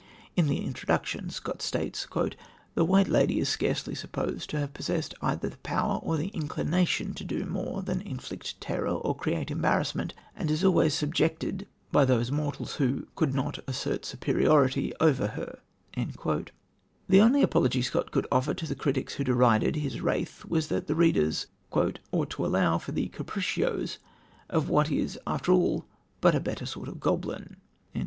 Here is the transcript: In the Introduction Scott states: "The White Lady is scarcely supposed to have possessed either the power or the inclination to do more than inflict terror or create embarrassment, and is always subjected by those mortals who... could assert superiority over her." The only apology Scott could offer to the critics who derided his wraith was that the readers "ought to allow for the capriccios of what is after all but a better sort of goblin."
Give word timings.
In 0.35 0.47
the 0.47 0.65
Introduction 0.65 1.29
Scott 1.29 1.61
states: 1.61 2.07
"The 2.73 2.83
White 2.83 3.07
Lady 3.07 3.37
is 3.39 3.49
scarcely 3.49 3.93
supposed 3.93 4.49
to 4.49 4.57
have 4.57 4.73
possessed 4.73 5.13
either 5.21 5.47
the 5.47 5.57
power 5.59 5.99
or 6.01 6.17
the 6.17 6.29
inclination 6.29 7.13
to 7.13 7.23
do 7.23 7.45
more 7.45 7.83
than 7.83 8.01
inflict 8.01 8.59
terror 8.59 8.87
or 8.89 9.13
create 9.15 9.51
embarrassment, 9.51 10.15
and 10.35 10.49
is 10.49 10.63
always 10.63 10.95
subjected 10.95 11.67
by 11.91 12.03
those 12.03 12.31
mortals 12.31 12.77
who... 12.77 13.05
could 13.13 13.37
assert 13.67 14.03
superiority 14.03 14.91
over 14.99 15.27
her." 15.37 15.59
The 15.95 17.21
only 17.21 17.43
apology 17.43 17.83
Scott 17.83 18.09
could 18.09 18.25
offer 18.31 18.55
to 18.55 18.65
the 18.65 18.73
critics 18.73 19.13
who 19.13 19.23
derided 19.23 19.75
his 19.75 20.01
wraith 20.01 20.43
was 20.45 20.69
that 20.69 20.87
the 20.87 20.95
readers 20.95 21.45
"ought 22.09 22.29
to 22.31 22.43
allow 22.43 22.79
for 22.79 22.91
the 22.91 23.09
capriccios 23.09 23.99
of 24.49 24.67
what 24.67 24.89
is 24.89 25.19
after 25.27 25.51
all 25.51 25.85
but 26.21 26.33
a 26.33 26.39
better 26.39 26.65
sort 26.65 26.87
of 26.87 26.99
goblin." 26.99 27.57